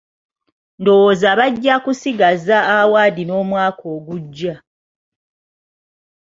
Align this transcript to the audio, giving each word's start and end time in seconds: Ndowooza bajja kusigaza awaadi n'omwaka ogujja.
Ndowooza 0.79 1.29
bajja 1.39 1.75
kusigaza 1.83 2.57
awaadi 2.77 3.23
n'omwaka 3.25 3.83
ogujja. 3.95 4.53